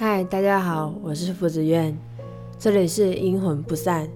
[0.00, 1.98] 嗨，大家好，我是福子苑，
[2.56, 4.08] 这里是阴魂不散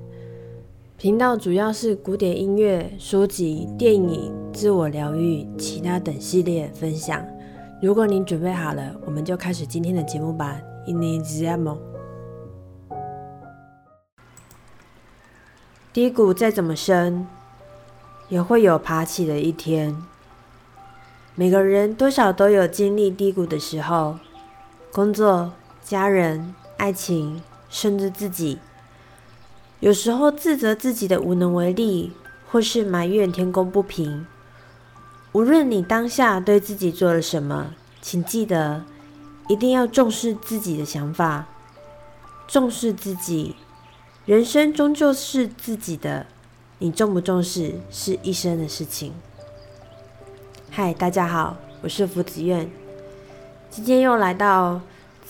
[0.97, 7.27] 频道，主要是古典音乐、书籍、电影、自我疗愈、其他等系列分享。
[7.83, 10.57] 如果您准备好了，我们就开始今天的节目吧。
[10.87, 11.79] Iniziamo。
[15.93, 17.27] 低谷再怎么深，
[18.29, 19.97] 也会有爬起的一天。
[21.35, 24.15] 每个人多少都有经历低谷的时候，
[24.93, 25.51] 工作。
[25.85, 28.59] 家人、爱情，甚至自己，
[29.81, 32.13] 有时候自责自己的无能为力，
[32.51, 34.25] 或是埋怨天公不平。
[35.33, 38.85] 无论你当下对自己做了什么，请记得
[39.49, 41.47] 一定要重视自己的想法，
[42.47, 43.57] 重视自己。
[44.25, 46.27] 人生终究是自己的，
[46.79, 49.13] 你重不重视是一生的事情。
[50.71, 52.71] 嗨，大家好，我是福子苑，
[53.69, 54.81] 今天又来到。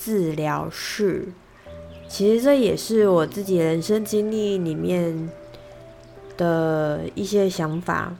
[0.04, 1.28] 治疗室，
[2.08, 5.30] 其实这也是我自己人生经历里面
[6.36, 8.12] 的一些想法。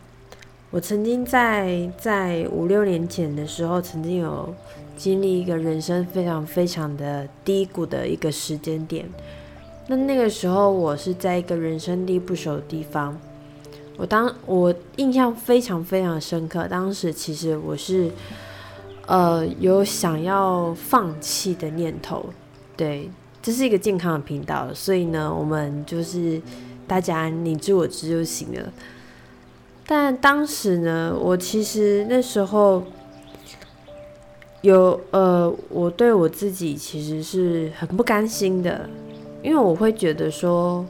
[0.71, 4.55] 我曾经在在五六年前的时候，曾经有
[4.97, 9.05] 经历一个人生非常非常的低谷的一个时间点。
[9.89, 13.19] 那那个时候，我是在一个人生地不熟的地方。
[13.97, 18.13] 我当我印象非常非常深刻，当时其实我是。
[19.13, 22.25] 呃，有想要放弃的念头，
[22.75, 23.11] 对，
[23.43, 26.41] 这是一个健康的频道，所以呢，我们就是
[26.89, 28.73] 大家你知我知就行了。
[29.87, 32.83] 但当时呢，我其实那时候
[34.63, 38.89] 有呃，我对我自己其实是很不甘心的，
[39.43, 40.87] 因为我会觉得说，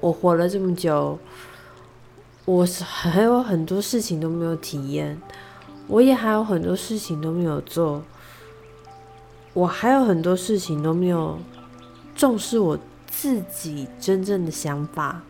[0.00, 1.16] 我活了这么久，
[2.44, 5.16] 我是 还有很多事情都没有体验。
[5.88, 8.02] 我也还有很多事情都没有做，
[9.52, 11.38] 我还有很多事情都没有
[12.14, 15.22] 重视我自己真正的想法，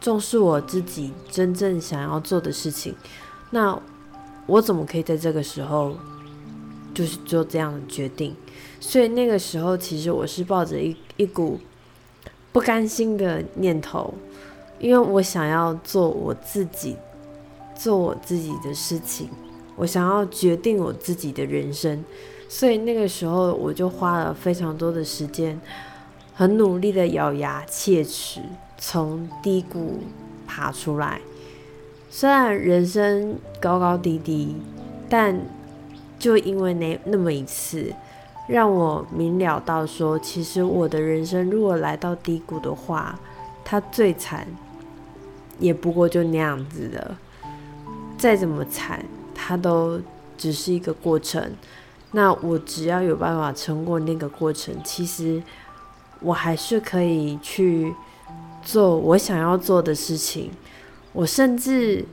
[0.00, 2.94] 重视我自己真正想要做的事情。
[3.50, 3.76] 那
[4.46, 5.96] 我怎么可以在这个时候
[6.94, 8.36] 就是做这样的决定？
[8.78, 11.58] 所以那个时候，其实我是抱着一一股
[12.52, 14.14] 不甘心的念头，
[14.78, 16.96] 因为我想要做我自己。
[17.82, 19.28] 做我自己的事情，
[19.74, 22.04] 我想要决定我自己的人生，
[22.48, 25.60] 所以那个时候我就花了非常多的时间，
[26.32, 28.40] 很努力的咬牙切齿，
[28.78, 29.98] 从低谷
[30.46, 31.20] 爬出来。
[32.08, 34.54] 虽然人生高高低低，
[35.08, 35.40] 但
[36.20, 37.92] 就因为那那么一次，
[38.46, 43.18] 让我明了到说，其实我的人生如果来到低谷的话，
[43.64, 44.46] 它最惨，
[45.58, 47.16] 也不过就那样子的。
[48.22, 50.00] 再怎么惨，它都
[50.38, 51.42] 只是一个过程。
[52.12, 55.42] 那我只要有办法撑过那个过程，其实
[56.20, 57.92] 我还是可以去
[58.62, 60.52] 做我想要做的事情。
[61.12, 62.04] 我甚至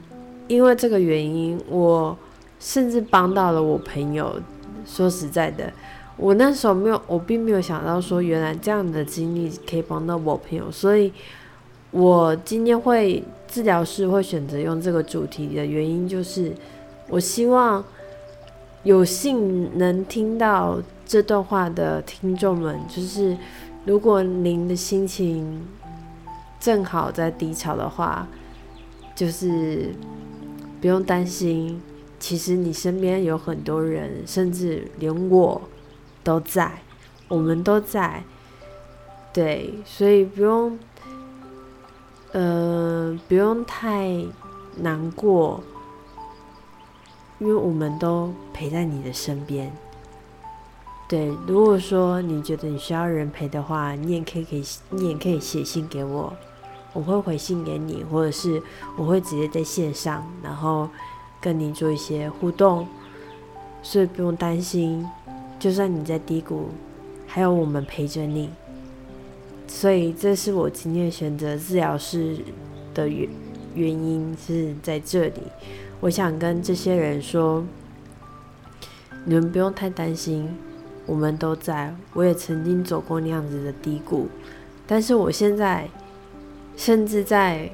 [0.48, 2.18] 因为这个原因，我
[2.60, 4.42] 甚至帮到了我朋友。
[4.88, 5.72] 说实在的，
[6.18, 11.14] 我那时候没有，我并没有想到说，原来这样的经历可以帮到我朋友，所以。
[11.92, 16.54] 我今天会治疗师会选择用这个主题的原因，就是
[17.08, 17.84] 我希望
[18.84, 23.36] 有幸能听到这段话的听众们，就是
[23.86, 25.66] 如果您的心情
[26.60, 28.28] 正好在低潮的话，
[29.16, 29.96] 就是
[30.80, 31.82] 不用担心，
[32.20, 35.60] 其实你身边有很多人，甚至连我
[36.24, 36.84] 都在，
[37.28, 38.24] 我们都在，
[39.34, 40.78] 对，所以不用。
[42.32, 44.24] 呃，不用太
[44.78, 45.62] 难过，
[47.40, 49.72] 因为我们都陪在你的身边。
[51.08, 56.32] 对，如果说你觉得你需要人陪的话，你也可以给，你也可以写信给我，
[56.94, 58.62] 我会回信给你，或者是
[58.96, 60.88] 我会直接在线上，然后
[61.42, 62.88] 跟你做一些互动，
[63.82, 65.04] 所以不用担心，
[65.58, 66.70] 就算你在低谷，
[67.26, 68.52] 还有我们陪着你。
[69.72, 72.36] 所以，这是我今天选择治疗师
[72.94, 73.30] 的原
[73.76, 75.42] 原因是在这里。
[76.02, 77.64] 我想跟这些人说，
[79.26, 80.50] 你们不用太担心，
[81.06, 81.96] 我们都在。
[82.14, 84.28] 我也曾经走过那样子的低谷，
[84.88, 85.88] 但是我现在
[86.76, 87.70] 甚至在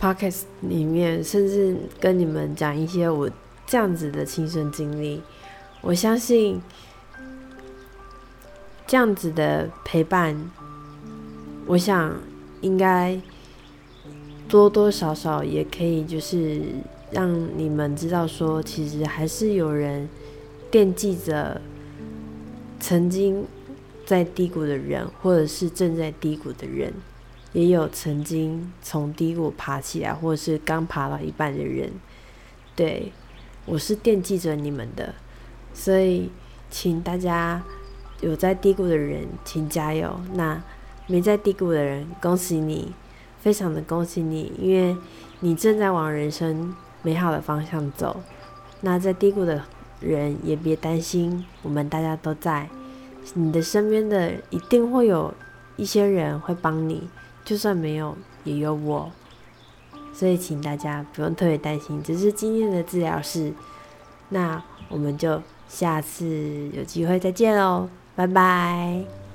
[0.00, 3.30] podcast 里面，甚至跟你们讲一些我
[3.66, 5.22] 这样子的亲身经历。
[5.80, 6.60] 我相信。
[8.88, 10.48] 这样子的陪伴，
[11.66, 12.14] 我想
[12.60, 13.20] 应该
[14.48, 16.62] 多多少少也可以，就是
[17.10, 20.08] 让你们知道说，其实还是有人
[20.70, 21.60] 惦记着
[22.78, 23.44] 曾经
[24.04, 26.92] 在低谷的人，或者是正在低谷的人，
[27.52, 31.90] 也有曾经从低谷爬起来，或者是刚爬到一半的人。
[32.76, 33.10] 对
[33.64, 35.14] 我是惦记着你们的，
[35.74, 36.30] 所以
[36.70, 37.62] 请大家
[38.20, 40.20] 有在低谷的人，请加油。
[40.34, 40.62] 那
[41.06, 42.92] 没在低谷的人，恭喜你，
[43.40, 44.96] 非常的恭喜你，因为
[45.40, 48.20] 你正在往人生美好的方向走。
[48.80, 49.62] 那在低谷的
[50.00, 52.68] 人也别担心，我们大家都在。
[53.34, 55.32] 你的身边的一定会有
[55.76, 57.08] 一些人会帮你，
[57.44, 59.10] 就算没有，也有我。
[60.12, 63.52] 所以请大家不用特别担心，只是今天的治疗室。
[64.30, 69.25] 那我们就下次有机会再见喽，拜拜。